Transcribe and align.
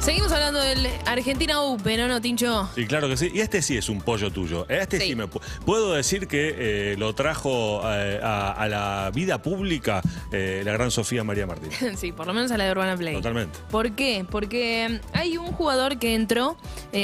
Seguimos 0.00 0.32
hablando 0.32 0.60
del 0.60 0.86
Argentina 1.04 1.60
Open, 1.60 2.00
¿o 2.00 2.08
no, 2.08 2.20
Tincho? 2.20 2.68
Sí, 2.74 2.86
claro 2.86 3.08
que 3.08 3.16
sí. 3.18 3.30
Y 3.34 3.40
este 3.40 3.60
sí 3.60 3.76
es 3.76 3.88
un 3.90 4.00
pollo 4.00 4.30
tuyo. 4.30 4.64
Este 4.68 4.98
sí, 4.98 5.08
Sí. 5.08 5.14
me 5.16 5.24
pu- 5.26 5.40
puedo 5.66 5.92
decir 5.92 6.26
que 6.28 6.54
eh, 6.92 6.96
lo 6.98 7.14
trajo 7.14 7.82
eh, 7.84 8.18
a, 8.22 8.52
a 8.52 8.68
la 8.68 9.10
vida 9.14 9.42
pública 9.42 10.00
eh, 10.32 10.62
la 10.64 10.72
gran 10.72 10.90
Sofía 10.90 11.24
María 11.24 11.46
Martín. 11.46 11.70
Sí, 11.98 12.12
por 12.12 12.26
lo 12.26 12.32
menos 12.32 12.50
a 12.52 12.56
la 12.56 12.64
de 12.64 12.70
Urbana 12.72 12.96
Play. 12.96 13.14
Totalmente. 13.16 13.58
¿Por 13.70 13.92
qué? 13.92 14.24
Porque 14.30 14.88
mm, 15.12 15.16
hay 15.16 15.36
un 15.36 15.48
jugador 15.48 15.98
que 15.98 16.14
entró 16.14 16.56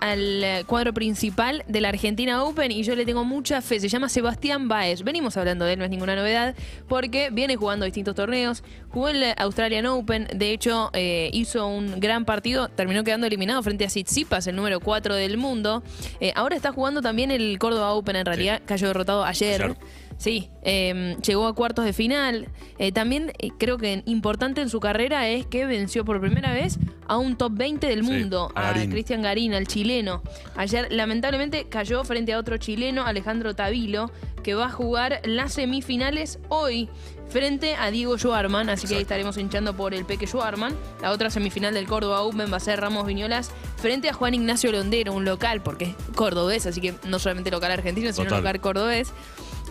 al 0.00 0.64
cuadro 0.66 0.94
principal 0.94 1.64
de 1.68 1.80
la 1.82 1.88
Argentina 1.90 2.44
Open 2.44 2.70
y 2.72 2.82
yo 2.82 2.94
le 2.96 3.04
tengo 3.04 3.24
mucha 3.24 3.60
fe. 3.60 3.78
Se 3.80 3.88
llama 3.88 4.08
Sebastián 4.08 4.68
Baez. 4.68 5.02
Venimos 5.02 5.36
hablando 5.36 5.64
de 5.66 5.74
él, 5.74 5.78
no 5.78 5.84
es 5.84 5.90
ninguna 5.90 6.16
novedad, 6.16 6.54
porque 6.88 7.28
viene 7.30 7.56
jugando 7.56 7.84
distintos 7.84 8.14
torneos. 8.14 8.62
Jugó 8.90 9.08
el 9.10 9.22
Australian 9.36 9.84
Open, 9.86 10.28
de 10.32 10.52
hecho 10.52 10.90
hizo 10.94 11.66
un 11.66 12.00
gran 12.00 12.24
partido, 12.24 12.65
terminó 12.68 13.04
quedando 13.04 13.26
eliminado 13.26 13.62
frente 13.62 13.84
a 13.84 13.88
Tsitsipas, 13.88 14.46
el 14.46 14.56
número 14.56 14.80
4 14.80 15.14
del 15.14 15.36
mundo. 15.36 15.82
Eh, 16.20 16.32
ahora 16.34 16.56
está 16.56 16.72
jugando 16.72 17.02
también 17.02 17.30
el 17.30 17.58
Córdoba 17.58 17.92
Open, 17.92 18.16
en 18.16 18.26
realidad 18.26 18.62
cayó 18.64 18.88
derrotado 18.88 19.24
ayer. 19.24 19.62
Ayer. 19.62 19.76
Sí, 20.18 20.50
eh, 20.62 21.16
llegó 21.24 21.46
a 21.46 21.54
cuartos 21.54 21.84
de 21.84 21.92
final. 21.92 22.48
Eh, 22.78 22.90
también 22.90 23.32
eh, 23.38 23.50
creo 23.58 23.76
que 23.76 24.02
importante 24.06 24.62
en 24.62 24.70
su 24.70 24.80
carrera 24.80 25.28
es 25.28 25.46
que 25.46 25.66
venció 25.66 26.04
por 26.04 26.20
primera 26.20 26.52
vez 26.54 26.78
a 27.06 27.18
un 27.18 27.36
top 27.36 27.52
20 27.54 27.86
del 27.86 28.02
Sí, 28.04 28.10
mundo, 28.10 28.50
a 28.54 28.72
Garín. 28.72 28.90
Cristian 28.90 29.22
Garín, 29.22 29.52
al 29.54 29.66
chileno. 29.66 30.22
Ayer 30.56 30.88
lamentablemente 30.90 31.68
cayó 31.68 32.02
frente 32.04 32.32
a 32.32 32.38
otro 32.38 32.56
chileno, 32.56 33.04
Alejandro 33.04 33.54
Tavilo, 33.54 34.10
que 34.42 34.54
va 34.54 34.66
a 34.66 34.70
jugar 34.70 35.20
las 35.24 35.52
semifinales 35.54 36.38
hoy 36.48 36.88
frente 37.28 37.74
a 37.74 37.90
Diego 37.90 38.16
Schwarman, 38.16 38.70
así 38.70 38.86
que 38.86 38.94
ahí 38.94 39.02
estaremos 39.02 39.36
hinchando 39.36 39.76
por 39.76 39.92
el 39.92 40.04
Peque 40.04 40.26
Schwarman. 40.28 40.74
La 41.02 41.10
otra 41.10 41.28
semifinal 41.28 41.74
del 41.74 41.86
Córdoba 41.86 42.22
Open 42.22 42.50
va 42.52 42.56
a 42.56 42.60
ser 42.60 42.80
Ramos 42.80 43.04
Viñolas 43.06 43.50
frente 43.76 44.08
a 44.08 44.12
Juan 44.14 44.34
Ignacio 44.34 44.70
Londero, 44.72 45.12
un 45.12 45.24
local, 45.24 45.60
porque 45.62 45.86
es 45.86 45.94
cordobés, 46.14 46.66
así 46.66 46.80
que 46.80 46.94
no 47.06 47.18
solamente 47.18 47.50
local 47.50 47.72
argentino, 47.72 48.12
sino 48.12 48.24
Total. 48.24 48.38
local 48.44 48.60
cordobés. 48.60 49.12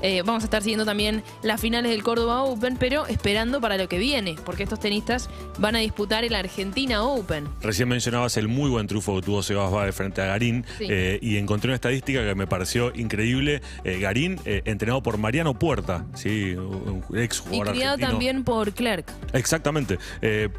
Eh, 0.01 0.21
vamos 0.25 0.43
a 0.43 0.45
estar 0.45 0.61
siguiendo 0.61 0.85
también 0.85 1.23
las 1.41 1.59
finales 1.61 1.91
del 1.91 2.03
Córdoba 2.03 2.43
Open, 2.43 2.77
pero 2.77 3.05
esperando 3.07 3.61
para 3.61 3.77
lo 3.77 3.87
que 3.87 3.97
viene, 3.97 4.35
porque 4.45 4.63
estos 4.63 4.79
tenistas 4.79 5.29
van 5.57 5.75
a 5.75 5.79
disputar 5.79 6.23
el 6.23 6.35
Argentina 6.35 7.03
Open. 7.03 7.47
Recién 7.61 7.87
mencionabas 7.89 8.37
el 8.37 8.47
muy 8.47 8.69
buen 8.69 8.87
triunfo 8.87 9.15
que 9.15 9.21
tuvo 9.25 9.41
Sebas 9.41 9.71
Báez 9.71 9.95
frente 9.95 10.21
a 10.21 10.25
Garín 10.25 10.65
Sí. 10.77 10.87
eh, 10.89 11.19
y 11.21 11.37
encontré 11.37 11.69
una 11.69 11.75
estadística 11.75 12.23
que 12.23 12.35
me 12.35 12.45
pareció 12.47 12.91
increíble. 12.95 13.61
Eh, 13.83 13.99
Garín, 13.99 14.39
entrenado 14.45 15.01
por 15.01 15.17
Mariano 15.17 15.57
Puerta, 15.57 16.05
¿sí? 16.13 16.53
un 16.55 17.03
ex 17.17 17.37
Y 17.37 17.49
jugador 17.49 17.73
criado 17.73 17.93
argentino. 17.93 18.09
también 18.09 18.43
por 18.43 18.73
Clerk. 18.73 19.05
Exactamente, 19.33 19.97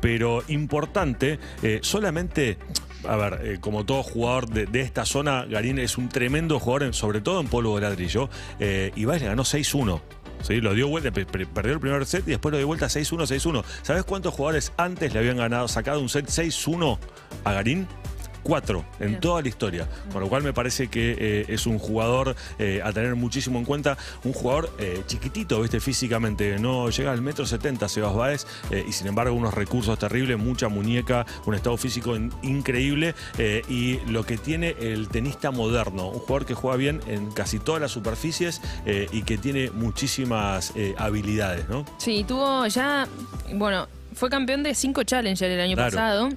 pero 0.01 0.43
importante, 0.49 1.39
solamente, 1.83 2.59
a 3.09 3.17
ver, 3.17 3.41
eh, 3.43 3.59
como 3.61 3.85
todo 3.85 4.03
jugador 4.03 4.49
de, 4.49 4.67
de 4.67 4.81
esta 4.81 5.05
zona, 5.05 5.45
Garín 5.45 5.79
es 5.79 5.97
un 5.99 6.09
tremendo 6.09 6.59
jugador, 6.59 6.85
en- 6.85 6.93
sobre 6.95 7.21
todo 7.21 7.41
en 7.41 7.49
polvo 7.49 7.77
de 7.77 7.83
ladrillo, 7.83 8.29
eh, 8.61 8.93
Baez 8.97 9.23
le 9.23 9.29
ganó 9.29 9.45
6-1. 9.45 10.01
¿sí? 10.43 10.61
Lo 10.61 10.75
dio 10.75 10.89
vuelta, 10.89 11.11
pe- 11.11 11.25
pe- 11.27 11.47
perdió 11.47 11.73
el 11.75 11.81
primer 11.81 12.05
set 12.07 12.23
y 12.27 12.31
después 12.33 12.53
lo 12.53 12.59
dio 12.59 12.67
vuelta 12.67 12.87
6-1, 12.89 13.27
6-1. 13.27 13.65
¿Sabes 13.83 14.05
cuántos 14.05 14.35
jugadores 14.35 14.73
antes 14.77 15.13
le 15.13 15.19
habían 15.21 15.39
ganado, 15.39 15.67
sacado 15.69 16.01
un 16.01 16.09
set 16.09 16.27
6-1 16.29 16.99
a 17.45 17.53
Garín? 17.53 17.87
Cuatro 18.47 18.85
en 19.01 19.09
Bien. 19.09 19.21
toda 19.21 19.43
la 19.43 19.49
historia. 19.49 19.89
Con 20.13 20.21
lo 20.23 20.29
cual 20.29 20.45
me 20.45 20.53
parece 20.53 20.87
que 20.87 21.17
eh, 21.19 21.45
es 21.49 21.67
un 21.67 21.81
jugador 21.81 22.37
eh, 22.61 22.81
a 22.85 22.93
tener 22.93 23.17
muchísimo 23.17 23.59
en 23.59 23.65
cuenta. 23.65 23.99
Un 24.23 24.33
jugador 24.33 24.71
eh, 24.79 25.03
chiquitito, 25.09 25.61
¿viste? 25.63 25.81
Físicamente. 25.81 26.57
No 26.61 26.89
llega 26.91 27.11
al 27.11 27.23
metro 27.23 27.45
setenta 27.45 27.89
Sebas 27.89 28.15
Baez. 28.15 28.47
y 28.89 28.93
sin 28.93 29.09
embargo, 29.09 29.35
unos 29.35 29.53
recursos 29.53 29.99
terribles, 29.99 30.39
mucha 30.39 30.69
muñeca, 30.69 31.27
un 31.45 31.55
estado 31.57 31.77
físico 31.77 32.15
in- 32.15 32.33
increíble. 32.43 33.15
y 33.69 33.99
lo 34.07 34.25
que 34.25 34.39
tiene 34.39 34.77
el 34.79 35.09
tenista 35.09 35.51
moderno. 35.51 36.09
Un 36.11 36.21
jugador 36.21 36.47
que 36.47 36.55
juega 36.55 36.77
bien 36.77 37.01
en 37.09 37.33
casi 37.33 37.59
todas 37.59 37.81
las 37.81 37.91
superficies 37.91 38.61
y 39.13 39.23
que 39.23 39.39
tiene 39.39 39.71
muchísimas 39.73 40.73
habilidades, 40.99 41.69
¿no? 41.69 41.85
Sí, 41.99 42.25
tuvo 42.29 42.65
ya, 42.69 43.09
bueno, 43.55 43.89
fue 44.15 44.31
campeón 44.31 44.63
de 44.63 44.73
cinco 44.77 45.03
Challenger 45.03 45.51
el 45.51 45.61
año 45.61 45.75
Claro. 45.75 45.91
pasado. 45.91 46.29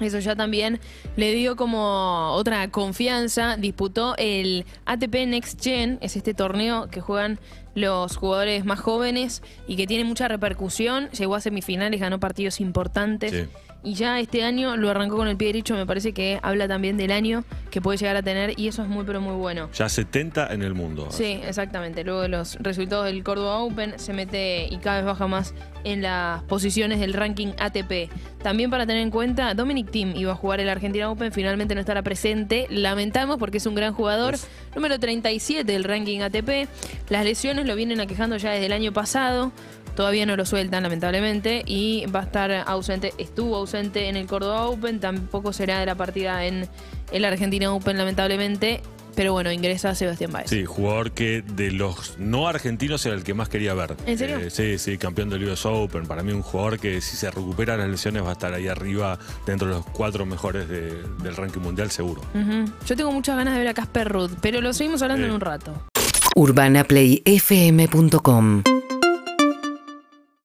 Eso 0.00 0.18
ya 0.18 0.36
también 0.36 0.80
le 1.16 1.32
dio 1.32 1.56
como 1.56 2.32
otra 2.32 2.70
confianza. 2.70 3.56
Disputó 3.56 4.14
el 4.18 4.66
ATP 4.84 5.26
Next 5.26 5.62
Gen, 5.62 5.98
es 6.00 6.16
este 6.16 6.34
torneo 6.34 6.88
que 6.88 7.00
juegan 7.00 7.38
los 7.74 8.16
jugadores 8.16 8.64
más 8.64 8.80
jóvenes 8.80 9.42
y 9.66 9.76
que 9.76 9.86
tiene 9.86 10.04
mucha 10.04 10.28
repercusión. 10.28 11.08
Llegó 11.10 11.34
a 11.34 11.40
semifinales, 11.40 12.00
ganó 12.00 12.18
partidos 12.20 12.60
importantes. 12.60 13.32
Sí. 13.32 13.46
Y 13.86 13.94
ya 13.94 14.18
este 14.18 14.42
año 14.42 14.76
lo 14.76 14.90
arrancó 14.90 15.16
con 15.16 15.28
el 15.28 15.36
pie 15.36 15.46
derecho. 15.46 15.76
Me 15.76 15.86
parece 15.86 16.12
que 16.12 16.40
habla 16.42 16.66
también 16.66 16.96
del 16.96 17.12
año 17.12 17.44
que 17.70 17.80
puede 17.80 17.96
llegar 17.96 18.16
a 18.16 18.22
tener 18.22 18.58
y 18.58 18.66
eso 18.66 18.82
es 18.82 18.88
muy, 18.88 19.04
pero 19.04 19.20
muy 19.20 19.36
bueno. 19.36 19.70
Ya 19.74 19.88
70 19.88 20.52
en 20.52 20.62
el 20.62 20.74
mundo. 20.74 21.06
Sí, 21.12 21.40
exactamente. 21.46 22.02
Luego 22.02 22.22
de 22.22 22.28
los 22.28 22.56
resultados 22.56 23.04
del 23.04 23.22
Córdoba 23.22 23.58
Open 23.60 23.96
se 23.96 24.12
mete 24.12 24.66
y 24.68 24.78
cada 24.78 24.96
vez 24.96 25.06
baja 25.06 25.28
más 25.28 25.54
en 25.84 26.02
las 26.02 26.42
posiciones 26.42 26.98
del 26.98 27.12
ranking 27.12 27.52
ATP. 27.60 28.10
También 28.42 28.70
para 28.70 28.86
tener 28.86 29.02
en 29.02 29.10
cuenta, 29.12 29.54
Dominic 29.54 29.88
Thiem 29.92 30.16
iba 30.16 30.32
a 30.32 30.34
jugar 30.34 30.58
el 30.58 30.68
Argentina 30.68 31.08
Open, 31.08 31.30
finalmente 31.30 31.76
no 31.76 31.80
estará 31.80 32.02
presente. 32.02 32.66
Lamentamos 32.70 33.38
porque 33.38 33.58
es 33.58 33.66
un 33.66 33.76
gran 33.76 33.94
jugador. 33.94 34.34
Uf. 34.34 34.46
Número 34.74 34.98
37 34.98 35.62
del 35.62 35.84
ranking 35.84 36.22
ATP. 36.22 36.68
Las 37.08 37.24
lesiones 37.24 37.66
lo 37.66 37.76
vienen 37.76 38.00
aquejando 38.00 38.36
ya 38.36 38.50
desde 38.50 38.66
el 38.66 38.72
año 38.72 38.92
pasado. 38.92 39.52
Todavía 39.96 40.26
no 40.26 40.36
lo 40.36 40.44
sueltan, 40.46 40.82
lamentablemente, 40.84 41.62
y 41.66 42.04
va 42.14 42.20
a 42.20 42.24
estar 42.24 42.52
ausente, 42.66 43.12
estuvo 43.18 43.56
ausente 43.56 44.08
en 44.08 44.16
el 44.16 44.26
Córdoba 44.26 44.66
Open, 44.66 45.00
tampoco 45.00 45.52
será 45.52 45.80
de 45.80 45.86
la 45.86 45.94
partida 45.96 46.44
en 46.44 46.68
el 47.10 47.24
Argentina 47.24 47.72
Open, 47.72 47.96
lamentablemente, 47.98 48.82
pero 49.14 49.32
bueno, 49.32 49.50
ingresa 49.50 49.94
Sebastián 49.94 50.30
Baez. 50.32 50.50
Sí, 50.50 50.66
jugador 50.66 51.12
que 51.12 51.40
de 51.40 51.70
los 51.72 52.18
no 52.18 52.48
argentinos 52.48 53.06
era 53.06 53.14
el 53.14 53.24
que 53.24 53.32
más 53.32 53.48
quería 53.48 53.72
ver. 53.72 53.96
¿En 54.04 54.18
serio? 54.18 54.36
Eh, 54.38 54.50
sí, 54.50 54.76
sí, 54.78 54.98
campeón 54.98 55.30
del 55.30 55.44
US 55.48 55.64
Open. 55.64 56.04
Para 56.06 56.22
mí 56.22 56.32
un 56.32 56.42
jugador 56.42 56.78
que 56.78 57.00
si 57.00 57.16
se 57.16 57.30
recupera 57.30 57.78
las 57.78 57.88
lesiones 57.88 58.22
va 58.22 58.28
a 58.28 58.32
estar 58.32 58.52
ahí 58.52 58.68
arriba 58.68 59.18
dentro 59.46 59.68
de 59.68 59.74
los 59.76 59.86
cuatro 59.86 60.26
mejores 60.26 60.68
de- 60.68 61.02
del 61.22 61.34
ranking 61.34 61.60
mundial 61.62 61.90
seguro. 61.90 62.20
Yo 62.86 62.94
tengo 62.96 63.10
muchas 63.12 63.38
ganas 63.38 63.54
de 63.54 63.60
ver 63.60 63.68
a 63.68 63.74
Casper 63.74 64.06
Ruth, 64.10 64.32
pero 64.42 64.60
lo 64.60 64.74
seguimos 64.74 65.00
hablando 65.00 65.24
Sí. 65.24 65.28
en 65.30 65.34
un 65.34 65.40
rato. 65.40 65.72
urbanaplayfm.com 66.34 68.62